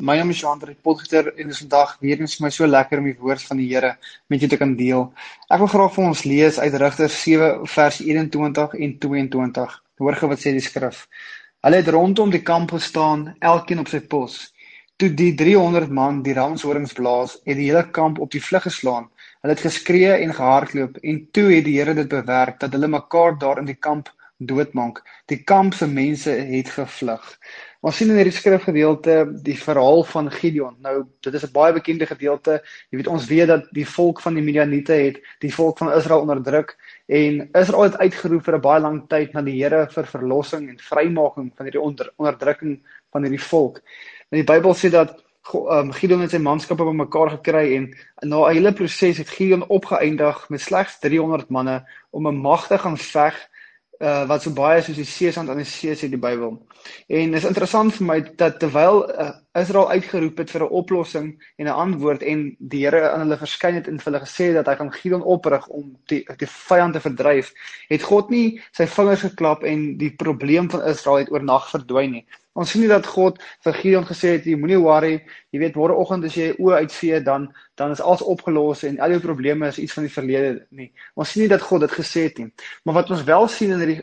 [0.00, 3.08] My naam is Johan Potgieter en dis vandag weer eens vir my so lekker om
[3.10, 3.90] die woord van die Here
[4.32, 5.02] met julle te kan deel.
[5.52, 9.74] Ek wil graag vir ons lees uit Rigters 7 vers 21 en 22.
[10.00, 11.02] Hoor gou wat sê die skrif.
[11.60, 14.38] Hulle het rondom die kamp gestaan, elkeen op sy pos.
[14.96, 19.10] Toe die 300 man die ramshorings blaas, het die hele kamp op die vlug geslaan.
[19.44, 23.36] Hulle het geskree en gehardloop en toe het die Here dit bewerk dat hulle mekaar
[23.36, 24.08] daar in die kamp
[24.40, 25.02] doodmaak.
[25.28, 27.26] Die kamp se mense het gevlug.
[27.80, 29.14] Ons sien in hierdie skrifgedeelte
[29.44, 30.74] die verhaal van Gideon.
[30.84, 32.62] Nou, dit is 'n baie bekende gedeelte.
[32.90, 36.20] Jy weet ons weet dat die volk van die Midianiete het die volk van Israel
[36.20, 36.76] onderdruk
[37.06, 40.78] en Israel het uitgeroep vir 'n baie lang tyd na die Here vir verlossing en
[40.78, 42.80] vrymaking van hierdie onder, onderdrukking
[43.12, 43.80] van hierdie volk.
[44.30, 47.94] Nou die Bybel sê dat um, Gideon en sy manskappe bymekaar gekry en
[48.28, 52.98] na 'n hele proses het Gideon opgeëindig met slegs 300 manne om 'n magtige gaan
[52.98, 53.48] veg
[54.00, 56.56] uh, wat so baie soos die seesand aan die see sê die Bybel.
[57.12, 61.28] En is interessant vir my dat terwyl uh, Israel uitgeroep het vir 'n oplossing
[61.58, 64.66] en 'n antwoord en die Here aan hulle verskyn het en vir hulle gesê dat
[64.66, 67.52] hy gaan Gideon oprig om die die vyand te verdryf,
[67.88, 72.26] het God nie sy vingers geklap en die probleem van Israel het oornag verdwyn nie.
[72.58, 75.12] Ons sien nie dat God vir Gideon gesê het jy moenie worry,
[75.54, 77.46] jy weet môreoggend as jy oë uitvee dan
[77.80, 80.90] dan is alles opgelos en al jou probleme is iets van die verlede nie.
[81.16, 82.50] Ons sien nie dat God dit gesê het nie.
[82.84, 84.02] Maar wat ons wel sien in hierdie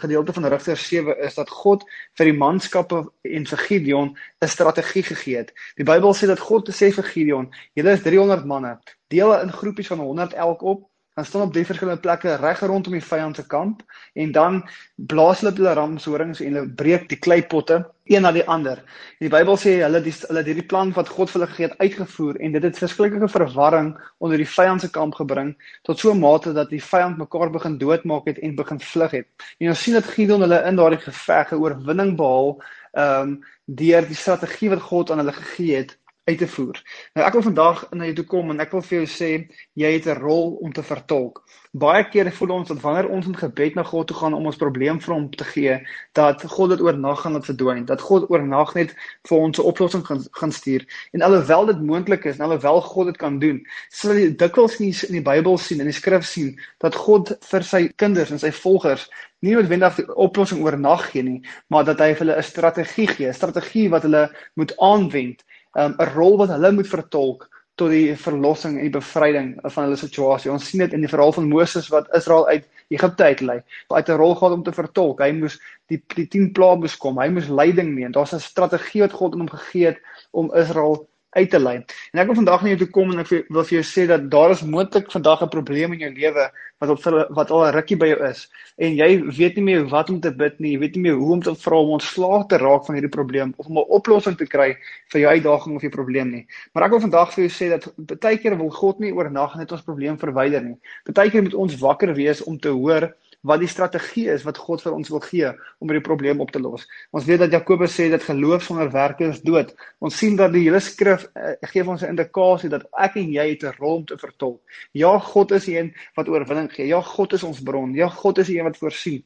[0.00, 1.84] gedeelte van Rigters 7 is dat God
[2.18, 3.02] vir die manskappe
[3.38, 5.52] en vir Gideon 'n strategie gegee het.
[5.76, 9.92] Die Bybel sê dat God sê vir Gideon, julle is 300 manne, deel in groepies
[9.92, 13.46] van 100 elk op gaan staan op drie verskillende plekke reg rondom die vyand se
[13.46, 13.82] kamp
[14.14, 14.62] en dan
[14.96, 18.80] blaas hulle hulle ramshorings en hulle breek die kleipotte een na die ander.
[19.20, 21.78] Die Bybel sê hulle die hulle het hierdie plan wat God vir hulle gegee het
[21.84, 23.92] uitgevoer en dit het verskriklike verwarring
[24.24, 25.52] onder die vyand se kamp gebring
[25.84, 29.26] tot so 'n mate dat die vyand mekaar begin doodmaak het en begin vlug het.
[29.60, 34.06] En ons sien dat Gideon hulle in daardie geveg 'n oorwinning behaal ehm um, deur
[34.06, 36.78] die strategie wat God aan hulle gegee het uit te voer.
[37.14, 39.30] Nou ek wil vandag na jou toe kom en ek wil vir jou sê
[39.74, 41.42] jy het 'n rol om te vertolk.
[41.72, 44.56] Baie kere voel ons dat wanneer ons in gebed na God toe gaan om ons
[44.56, 45.78] probleem vir hom te gee,
[46.12, 48.94] dat God dit oornag gaan laat verdwyn, dat God oornag net
[49.28, 50.86] vir ons 'n oplossing gaan gaan stuur.
[51.12, 55.14] En alhoewel dit moontlik is alhoewel God dit kan doen, sal jy dikwels nie in
[55.14, 58.52] die Bybel sien en in die skrif sien dat God vir sy kinders en sy
[58.52, 59.08] volgers
[59.40, 63.28] nie noodwendig die oplossing oornag gee nie, maar dat hy vir hulle 'n strategie gee,
[63.28, 65.42] 'n strategie wat hulle moet aanwend
[65.78, 69.96] um, 'n rol wat hulle moet vertolk tot die verlossing en die bevryding van hulle
[69.96, 70.50] situasie.
[70.52, 73.62] Ons sien dit in die verhaal van Moses wat Israel uit Egipte uitlei.
[73.88, 75.20] Hy het 'n rol gehad om te vertolk.
[75.20, 77.18] Hy moes die die 10 plaae beskom.
[77.18, 78.12] Hy moes leiding neem.
[78.12, 79.98] Daar's 'n strategie wat God aan hom gegee het
[80.30, 81.76] om Israel uit te lei.
[82.12, 84.52] En ek wil vandag net toe kom en ek wil vir jou sê dat daar
[84.52, 86.50] is moontlik vandag 'n probleem in jou lewe
[86.80, 90.10] wat op wat al 'n rukkie by jou is en jy weet nie meer wat
[90.10, 92.58] om te bid nie, jy weet nie meer hoe om te vra om ontslae te
[92.58, 94.76] raak van hierdie probleem of om 'n oplossing te kry
[95.12, 96.46] vir jou uitdaging of jou probleem nie.
[96.74, 99.72] Maar ek wil vandag vir jou sê dat baie keer wil God nie oornag net
[99.72, 100.76] ons probleem verwyder nie.
[101.12, 104.82] Baie keer moet ons wakker wees om te hoor wat die strategie is wat God
[104.84, 106.86] vir ons wil gee om hierdie probleem op te los.
[107.10, 109.74] Ons weet dat Jakobus sê dat geloof sonder werke is dood.
[109.98, 113.48] Ons sien dat die hele skrif uh, gee ons 'n indikasie dat ek en jy
[113.50, 114.60] het 'n rol om te vertolk.
[114.92, 116.86] Ja, God is die een wat oorwinning gee.
[116.86, 117.94] Ja, God is ons bron.
[117.94, 119.24] Ja, God is die een wat voorsien.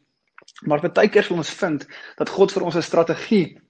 [0.65, 3.60] Maar baie keer sal ons vind dat God vir ons 'n strategie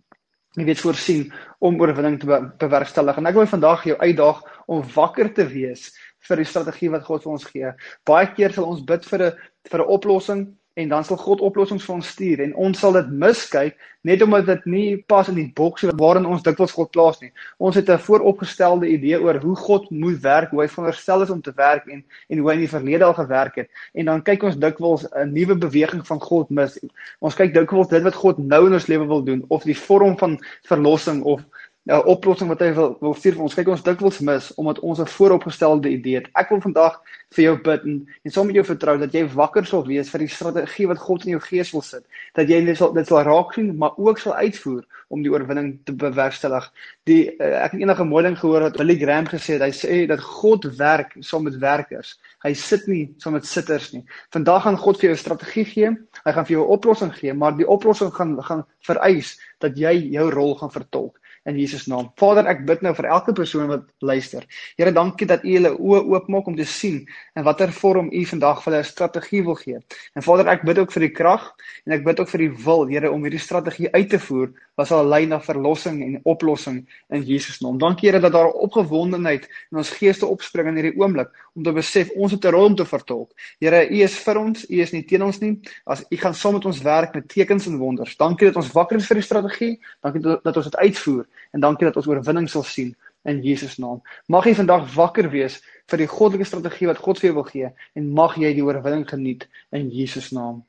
[0.56, 3.16] nie weet voorsien om oorwinning te be bewerkstellig.
[3.16, 5.92] En ek wil vandag jou uitdaag om wakker te wees
[6.26, 7.72] vir die strategie wat God vir ons gee.
[8.08, 9.36] Baie keer sal ons bid vir 'n
[9.70, 10.46] vir 'n oplossing
[10.76, 14.46] en dan sal God oplossings vir ons stuur en ons sal dit miskyk net omdat
[14.50, 17.30] dit nie pas in die boks waarin ons dikwels God plaas nie.
[17.58, 21.40] Ons het 'n vooropgestelde idee oor hoe God moet werk, hoe hy veronderstel is om
[21.40, 23.68] te werk en en hoe hy in die verlede al gewerk het.
[23.94, 26.78] En dan kyk ons dikwels 'n nuwe beweging van God mis.
[27.20, 30.18] Ons kyk dikwels dit wat God nou in ons lewe wil doen of die vorm
[30.18, 30.38] van
[30.68, 31.40] verlossing of
[31.86, 33.54] 'n nou, oplossing wat hy wil wil stuur vir ons.
[33.54, 36.26] Kyk ons dikwels mis omdat ons 'n vooropgestelde idee het.
[36.34, 36.96] Ek wil vandag
[37.30, 40.24] vir jou bid en, en saam met jou vertrou dat jy wakker sal wees vir
[40.24, 42.02] die strategie wat God in jou gees wil sit.
[42.34, 44.82] Dat jy dit sal dit sal raak sien, maar ook sal uitvoer
[45.14, 46.66] om die oorwinning te bewerkstellig.
[47.06, 49.62] Die uh, ek het eendag 'n mooi ding gehoor wat Billy Graham gesê het.
[49.62, 52.18] Hy sê dat God werk saam met werkers.
[52.42, 54.02] Hy sit nie saam met sitters nie.
[54.34, 55.94] Vandag gaan God vir jou 'n strategie gee.
[56.24, 60.10] Hy gaan vir jou 'n oplossing gee, maar die oplossing gaan gaan vereis dat jy
[60.10, 61.14] jou rol gaan vertolk
[61.46, 62.10] in Jesus naam.
[62.18, 64.44] Vader, ek bid nou vir elke persoon wat luister.
[64.78, 67.04] Here, dankie dat U hulle oë oopmaak om te sien
[67.38, 69.78] in watter vorm U vandag vir hulle 'n strategie wil gee.
[70.14, 71.52] En Vader, ek bid ook vir die krag
[71.86, 74.88] en ek bid ook vir die wil, Here, om hierdie strategie uit te voer wat
[74.88, 77.78] sal lei na verlossing en oplossing in Jesus naam.
[77.78, 82.10] Dankie Here dat daar opgewondenheid in ons geeste opspring in hierdie oomblik om te besef
[82.16, 83.30] ons het 'n rol om te vertolk.
[83.60, 85.60] Here, U is vir ons, U is nie teen ons nie.
[85.86, 88.16] As U gaan saam met ons werk met tekens en wonders.
[88.16, 89.80] Dankie dat ons wakker is vir die strategie.
[90.02, 92.94] Dankie dat ons dit uitvoer En dankie dat ons oorwinning sal sien
[93.26, 94.02] in Jesus naam.
[94.30, 95.58] Mag jy vandag wakker wees
[95.90, 99.06] vir die goddelike strategie wat God vir jou wil gee en mag jy die oorwinning
[99.08, 100.62] geniet in Jesus naam.